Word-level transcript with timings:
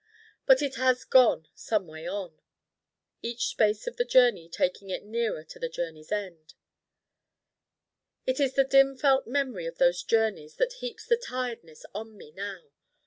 But 0.47 0.63
it 0.63 0.77
has 0.77 1.03
gone 1.03 1.47
someway 1.53 2.07
on, 2.07 2.41
each 3.21 3.45
space 3.49 3.85
of 3.85 3.97
the 3.97 4.03
journey 4.03 4.49
taking 4.49 4.89
it 4.89 5.03
nearer 5.05 5.43
to 5.43 5.59
the 5.59 5.69
journey's 5.69 6.11
End. 6.11 6.55
It 8.25 8.39
is 8.39 8.55
the 8.55 8.63
dim 8.63 8.97
felt 8.97 9.27
memory 9.27 9.67
of 9.67 9.77
those 9.77 10.01
journeys 10.01 10.55
that 10.55 10.73
heaps 10.81 11.05
the 11.05 11.17
Tiredness 11.17 11.85
on 11.93 12.17
me 12.17 12.31
now. 12.31 12.71